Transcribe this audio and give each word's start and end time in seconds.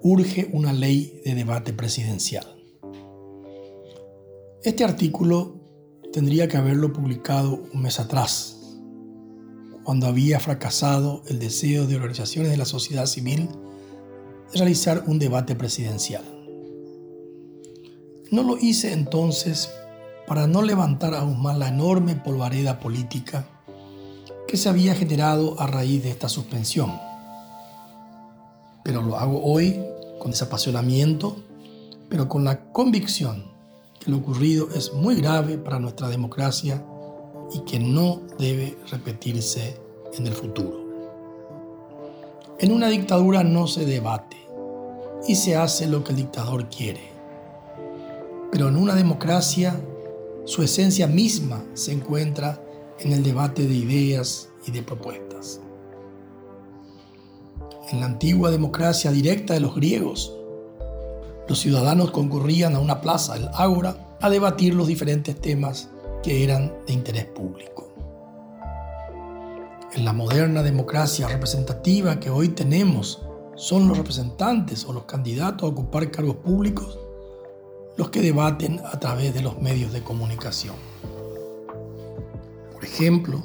Urge 0.00 0.48
una 0.52 0.72
ley 0.72 1.20
de 1.24 1.34
debate 1.34 1.72
presidencial. 1.72 2.46
Este 4.62 4.84
artículo 4.84 5.60
tendría 6.12 6.48
que 6.48 6.56
haberlo 6.56 6.92
publicado 6.92 7.62
un 7.72 7.82
mes 7.82 8.00
atrás, 8.00 8.76
cuando 9.84 10.06
había 10.06 10.40
fracasado 10.40 11.22
el 11.28 11.38
deseo 11.38 11.86
de 11.86 11.96
organizaciones 11.96 12.50
de 12.50 12.56
la 12.56 12.64
sociedad 12.64 13.06
civil 13.06 13.48
de 14.52 14.58
realizar 14.58 15.04
un 15.06 15.18
debate 15.18 15.54
presidencial. 15.54 16.24
No 18.30 18.42
lo 18.42 18.58
hice 18.58 18.92
entonces 18.92 19.70
para 20.26 20.46
no 20.46 20.62
levantar 20.62 21.14
aún 21.14 21.42
más 21.42 21.56
la 21.58 21.68
enorme 21.68 22.14
polvareda 22.14 22.80
política 22.80 23.57
que 24.48 24.56
se 24.56 24.70
había 24.70 24.94
generado 24.94 25.60
a 25.60 25.66
raíz 25.66 26.02
de 26.02 26.10
esta 26.10 26.28
suspensión. 26.30 26.98
Pero 28.82 29.02
lo 29.02 29.18
hago 29.18 29.44
hoy 29.44 29.78
con 30.18 30.30
desapasionamiento, 30.30 31.36
pero 32.08 32.30
con 32.30 32.44
la 32.44 32.72
convicción 32.72 33.44
que 34.00 34.10
lo 34.10 34.16
ocurrido 34.16 34.68
es 34.74 34.94
muy 34.94 35.16
grave 35.16 35.58
para 35.58 35.78
nuestra 35.78 36.08
democracia 36.08 36.82
y 37.52 37.60
que 37.60 37.78
no 37.78 38.22
debe 38.38 38.78
repetirse 38.90 39.76
en 40.14 40.26
el 40.26 40.32
futuro. 40.32 40.88
En 42.58 42.72
una 42.72 42.88
dictadura 42.88 43.44
no 43.44 43.66
se 43.66 43.84
debate 43.84 44.38
y 45.26 45.34
se 45.34 45.56
hace 45.56 45.86
lo 45.86 46.02
que 46.02 46.12
el 46.12 46.16
dictador 46.16 46.70
quiere. 46.70 47.12
Pero 48.50 48.68
en 48.68 48.76
una 48.76 48.94
democracia 48.94 49.78
su 50.46 50.62
esencia 50.62 51.06
misma 51.06 51.62
se 51.74 51.92
encuentra 51.92 52.62
en 53.00 53.12
el 53.12 53.22
debate 53.22 53.66
de 53.66 53.74
ideas 53.74 54.48
y 54.66 54.70
de 54.70 54.82
propuestas. 54.82 55.60
En 57.90 58.00
la 58.00 58.06
antigua 58.06 58.50
democracia 58.50 59.10
directa 59.10 59.54
de 59.54 59.60
los 59.60 59.74
griegos, 59.74 60.34
los 61.48 61.58
ciudadanos 61.58 62.10
concurrían 62.10 62.74
a 62.74 62.80
una 62.80 63.00
plaza, 63.00 63.36
el 63.36 63.48
ágora, 63.54 64.16
a 64.20 64.28
debatir 64.28 64.74
los 64.74 64.88
diferentes 64.88 65.40
temas 65.40 65.88
que 66.22 66.44
eran 66.44 66.74
de 66.86 66.92
interés 66.92 67.24
público. 67.26 67.88
En 69.94 70.04
la 70.04 70.12
moderna 70.12 70.62
democracia 70.62 71.28
representativa 71.28 72.20
que 72.20 72.30
hoy 72.30 72.48
tenemos, 72.48 73.22
son 73.54 73.88
los 73.88 73.96
representantes 73.96 74.84
o 74.84 74.92
los 74.92 75.04
candidatos 75.04 75.64
a 75.64 75.72
ocupar 75.72 76.10
cargos 76.10 76.36
públicos 76.36 76.98
los 77.98 78.10
que 78.10 78.22
debaten 78.22 78.80
a 78.84 79.00
través 79.00 79.34
de 79.34 79.42
los 79.42 79.60
medios 79.60 79.92
de 79.92 80.02
comunicación. 80.02 80.76
Por 82.78 82.84
ejemplo, 82.84 83.42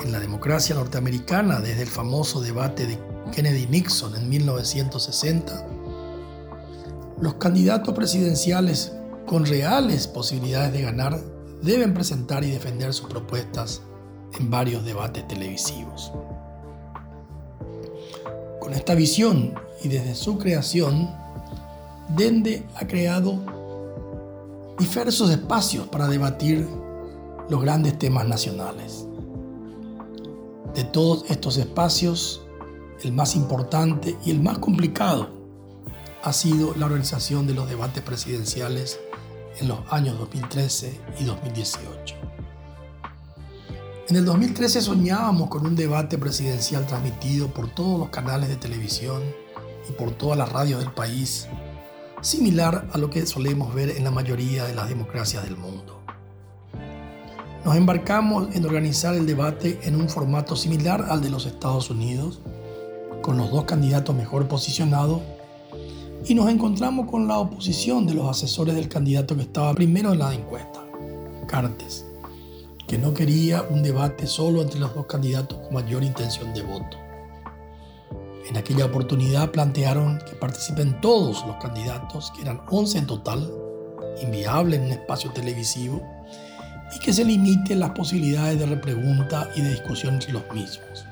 en 0.00 0.10
la 0.10 0.20
democracia 0.20 0.74
norteamericana, 0.74 1.60
desde 1.60 1.82
el 1.82 1.88
famoso 1.88 2.40
debate 2.40 2.86
de 2.86 2.98
Kennedy-Nixon 3.30 4.16
en 4.16 4.26
1960, 4.26 5.66
los 7.20 7.34
candidatos 7.34 7.94
presidenciales 7.94 8.94
con 9.26 9.44
reales 9.44 10.06
posibilidades 10.06 10.72
de 10.72 10.80
ganar 10.80 11.20
deben 11.60 11.92
presentar 11.92 12.42
y 12.42 12.50
defender 12.50 12.94
sus 12.94 13.10
propuestas 13.10 13.82
en 14.40 14.50
varios 14.50 14.82
debates 14.82 15.28
televisivos. 15.28 16.10
Con 18.60 18.72
esta 18.72 18.94
visión 18.94 19.52
y 19.82 19.88
desde 19.88 20.14
su 20.14 20.38
creación, 20.38 21.10
Dende 22.16 22.66
ha 22.76 22.86
creado 22.86 23.38
diversos 24.78 25.28
espacios 25.28 25.86
para 25.88 26.08
debatir 26.08 26.66
los 27.48 27.62
grandes 27.62 27.98
temas 27.98 28.26
nacionales. 28.26 29.06
De 30.74 30.84
todos 30.84 31.24
estos 31.30 31.56
espacios, 31.56 32.42
el 33.02 33.12
más 33.12 33.34
importante 33.36 34.16
y 34.24 34.30
el 34.30 34.40
más 34.40 34.58
complicado 34.58 35.30
ha 36.22 36.32
sido 36.32 36.74
la 36.76 36.86
organización 36.86 37.46
de 37.46 37.54
los 37.54 37.68
debates 37.68 38.02
presidenciales 38.02 39.00
en 39.60 39.68
los 39.68 39.80
años 39.90 40.18
2013 40.18 41.00
y 41.20 41.24
2018. 41.24 42.14
En 44.08 44.16
el 44.16 44.24
2013 44.24 44.80
soñábamos 44.80 45.48
con 45.48 45.66
un 45.66 45.76
debate 45.76 46.16
presidencial 46.18 46.86
transmitido 46.86 47.48
por 47.48 47.68
todos 47.68 47.98
los 47.98 48.08
canales 48.10 48.48
de 48.48 48.56
televisión 48.56 49.22
y 49.88 49.92
por 49.92 50.12
todas 50.12 50.38
las 50.38 50.50
radios 50.50 50.80
del 50.80 50.92
país 50.92 51.46
similar 52.20 52.88
a 52.92 52.98
lo 52.98 53.10
que 53.10 53.26
solemos 53.26 53.74
ver 53.74 53.90
en 53.90 54.04
la 54.04 54.10
mayoría 54.10 54.64
de 54.64 54.74
las 54.74 54.88
democracias 54.88 55.44
del 55.44 55.56
mundo. 55.56 55.97
Nos 57.64 57.76
embarcamos 57.76 58.54
en 58.54 58.64
organizar 58.64 59.14
el 59.14 59.26
debate 59.26 59.80
en 59.82 59.96
un 59.96 60.08
formato 60.08 60.54
similar 60.54 61.06
al 61.10 61.20
de 61.20 61.28
los 61.28 61.44
Estados 61.44 61.90
Unidos, 61.90 62.40
con 63.20 63.36
los 63.36 63.50
dos 63.50 63.64
candidatos 63.64 64.14
mejor 64.14 64.46
posicionados, 64.46 65.20
y 66.24 66.34
nos 66.34 66.48
encontramos 66.48 67.10
con 67.10 67.26
la 67.26 67.38
oposición 67.38 68.06
de 68.06 68.14
los 68.14 68.28
asesores 68.28 68.74
del 68.74 68.88
candidato 68.88 69.34
que 69.36 69.42
estaba 69.42 69.74
primero 69.74 70.12
en 70.12 70.20
la 70.20 70.34
encuesta, 70.34 70.84
Cartes, 71.46 72.06
que 72.86 72.96
no 72.96 73.12
quería 73.12 73.62
un 73.68 73.82
debate 73.82 74.26
solo 74.26 74.62
entre 74.62 74.80
los 74.80 74.94
dos 74.94 75.06
candidatos 75.06 75.58
con 75.58 75.74
mayor 75.74 76.04
intención 76.04 76.54
de 76.54 76.62
voto. 76.62 76.96
En 78.48 78.56
aquella 78.56 78.86
oportunidad 78.86 79.50
plantearon 79.50 80.20
que 80.28 80.36
participen 80.36 81.00
todos 81.00 81.44
los 81.46 81.56
candidatos, 81.56 82.30
que 82.30 82.42
eran 82.42 82.62
11 82.70 82.98
en 82.98 83.06
total, 83.06 83.52
inviable 84.22 84.76
en 84.76 84.84
un 84.84 84.92
espacio 84.92 85.32
televisivo, 85.32 86.00
y 86.94 86.98
que 86.98 87.12
se 87.12 87.24
limiten 87.24 87.80
las 87.80 87.90
posibilidades 87.90 88.58
de 88.58 88.66
repregunta 88.66 89.48
y 89.54 89.62
de 89.62 89.70
discusión 89.70 90.14
entre 90.14 90.32
los 90.32 90.42
mismos. 90.52 91.06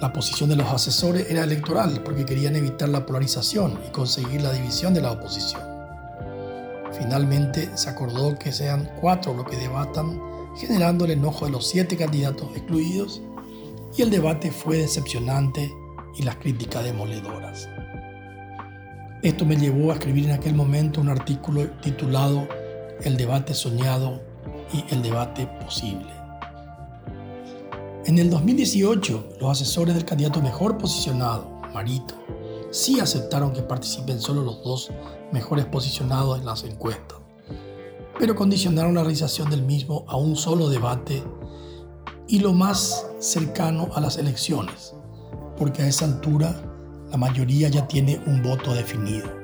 La 0.00 0.12
posición 0.12 0.48
de 0.48 0.56
los 0.56 0.66
asesores 0.68 1.30
era 1.30 1.44
electoral 1.44 2.02
porque 2.02 2.24
querían 2.24 2.56
evitar 2.56 2.88
la 2.88 3.04
polarización 3.04 3.78
y 3.86 3.90
conseguir 3.92 4.40
la 4.40 4.52
división 4.52 4.94
de 4.94 5.02
la 5.02 5.12
oposición. 5.12 5.60
Finalmente 6.92 7.68
se 7.74 7.90
acordó 7.90 8.38
que 8.38 8.50
sean 8.50 8.90
cuatro 9.00 9.34
los 9.34 9.46
que 9.46 9.56
debatan, 9.56 10.18
generando 10.56 11.04
el 11.04 11.12
enojo 11.12 11.44
de 11.44 11.52
los 11.52 11.68
siete 11.68 11.96
candidatos 11.96 12.48
excluidos 12.56 13.20
y 13.96 14.02
el 14.02 14.10
debate 14.10 14.50
fue 14.50 14.78
decepcionante 14.78 15.70
y 16.16 16.22
las 16.22 16.36
críticas 16.36 16.84
demoledoras. 16.84 17.68
Esto 19.22 19.44
me 19.44 19.56
llevó 19.56 19.90
a 19.90 19.94
escribir 19.94 20.24
en 20.24 20.32
aquel 20.32 20.54
momento 20.54 21.00
un 21.02 21.10
artículo 21.10 21.68
titulado 21.82 22.48
El 23.02 23.16
debate 23.16 23.54
soñado 23.54 24.20
y 24.72 24.84
el 24.94 25.02
debate 25.02 25.46
posible. 25.64 26.12
En 28.04 28.18
el 28.18 28.28
2018, 28.28 29.36
los 29.40 29.50
asesores 29.50 29.94
del 29.94 30.04
candidato 30.04 30.42
mejor 30.42 30.76
posicionado, 30.76 31.48
Marito, 31.72 32.14
sí 32.70 33.00
aceptaron 33.00 33.52
que 33.52 33.62
participen 33.62 34.20
solo 34.20 34.42
los 34.42 34.62
dos 34.62 34.90
mejores 35.32 35.64
posicionados 35.64 36.38
en 36.38 36.44
las 36.44 36.64
encuestas, 36.64 37.18
pero 38.18 38.34
condicionaron 38.34 38.94
la 38.94 39.02
realización 39.02 39.48
del 39.48 39.62
mismo 39.62 40.04
a 40.06 40.16
un 40.16 40.36
solo 40.36 40.68
debate 40.68 41.22
y 42.28 42.40
lo 42.40 42.52
más 42.52 43.06
cercano 43.18 43.88
a 43.94 44.00
las 44.00 44.18
elecciones, 44.18 44.94
porque 45.56 45.82
a 45.82 45.88
esa 45.88 46.04
altura 46.04 46.54
la 47.10 47.16
mayoría 47.16 47.68
ya 47.68 47.88
tiene 47.88 48.20
un 48.26 48.42
voto 48.42 48.74
definido. 48.74 49.39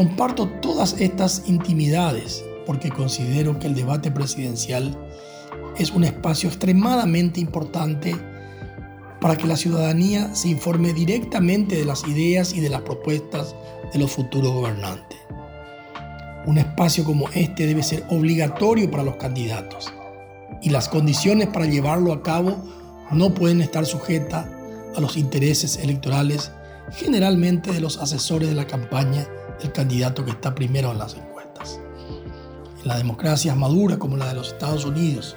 Comparto 0.00 0.48
todas 0.48 0.98
estas 0.98 1.42
intimidades 1.44 2.42
porque 2.64 2.88
considero 2.88 3.58
que 3.58 3.66
el 3.66 3.74
debate 3.74 4.10
presidencial 4.10 4.96
es 5.76 5.90
un 5.90 6.04
espacio 6.04 6.48
extremadamente 6.48 7.38
importante 7.38 8.16
para 9.20 9.36
que 9.36 9.46
la 9.46 9.58
ciudadanía 9.58 10.34
se 10.34 10.48
informe 10.48 10.94
directamente 10.94 11.76
de 11.76 11.84
las 11.84 12.08
ideas 12.08 12.54
y 12.54 12.60
de 12.60 12.70
las 12.70 12.80
propuestas 12.80 13.54
de 13.92 13.98
los 13.98 14.10
futuros 14.10 14.54
gobernantes. 14.54 15.18
Un 16.46 16.56
espacio 16.56 17.04
como 17.04 17.28
este 17.34 17.66
debe 17.66 17.82
ser 17.82 18.02
obligatorio 18.08 18.90
para 18.90 19.02
los 19.02 19.16
candidatos 19.16 19.92
y 20.62 20.70
las 20.70 20.88
condiciones 20.88 21.48
para 21.48 21.66
llevarlo 21.66 22.14
a 22.14 22.22
cabo 22.22 22.56
no 23.10 23.34
pueden 23.34 23.60
estar 23.60 23.84
sujetas 23.84 24.46
a 24.96 25.00
los 25.02 25.18
intereses 25.18 25.76
electorales 25.76 26.52
generalmente 26.92 27.72
de 27.72 27.80
los 27.80 27.98
asesores 27.98 28.48
de 28.48 28.54
la 28.54 28.66
campaña 28.66 29.26
del 29.60 29.72
candidato 29.72 30.24
que 30.24 30.32
está 30.32 30.54
primero 30.54 30.90
en 30.92 30.98
las 30.98 31.14
encuestas. 31.14 31.80
En 32.80 32.88
la 32.88 32.96
democracia 32.96 33.54
madura 33.54 33.98
como 33.98 34.16
la 34.16 34.28
de 34.28 34.34
los 34.34 34.48
Estados 34.48 34.84
Unidos 34.84 35.36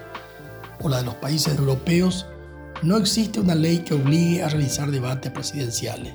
o 0.82 0.90
la 0.90 0.98
de 0.98 1.04
los 1.04 1.16
países 1.16 1.58
europeos, 1.58 2.26
no 2.82 2.98
existe 2.98 3.40
una 3.40 3.56
ley 3.56 3.80
que 3.80 3.94
obligue 3.94 4.44
a 4.44 4.50
realizar 4.50 4.92
debates 4.92 5.32
presidenciales, 5.32 6.14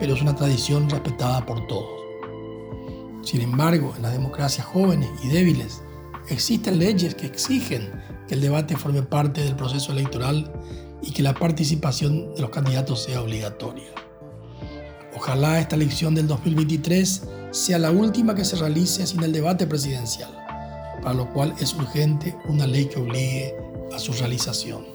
pero 0.00 0.14
es 0.14 0.22
una 0.22 0.34
tradición 0.34 0.88
respetada 0.90 1.44
por 1.46 1.66
todos. 1.66 1.98
Sin 3.22 3.40
embargo, 3.40 3.92
en 3.96 4.02
las 4.02 4.12
democracias 4.12 4.66
jóvenes 4.66 5.08
y 5.22 5.28
débiles, 5.28 5.82
existen 6.28 6.78
leyes 6.78 7.14
que 7.14 7.26
exigen 7.26 7.90
que 8.26 8.34
el 8.34 8.40
debate 8.40 8.76
forme 8.76 9.02
parte 9.02 9.42
del 9.42 9.56
proceso 9.56 9.92
electoral 9.92 10.52
y 11.02 11.12
que 11.12 11.22
la 11.22 11.34
participación 11.34 12.34
de 12.34 12.40
los 12.40 12.50
candidatos 12.50 13.04
sea 13.04 13.22
obligatoria. 13.22 13.88
Ojalá 15.20 15.58
esta 15.58 15.74
elección 15.74 16.14
del 16.14 16.28
2023 16.28 17.22
sea 17.50 17.80
la 17.80 17.90
última 17.90 18.36
que 18.36 18.44
se 18.44 18.54
realice 18.54 19.04
sin 19.04 19.20
el 19.24 19.32
debate 19.32 19.66
presidencial, 19.66 20.30
para 21.02 21.12
lo 21.12 21.28
cual 21.32 21.52
es 21.58 21.74
urgente 21.74 22.36
una 22.46 22.68
ley 22.68 22.84
que 22.84 23.00
obligue 23.00 23.52
a 23.92 23.98
su 23.98 24.12
realización. 24.12 24.86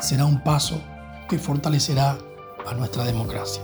será 0.00 0.24
un 0.24 0.42
paso 0.42 0.82
que 1.28 1.38
fortalecerá 1.38 2.18
a 2.66 2.74
nuestra 2.74 3.04
democracia. 3.04 3.62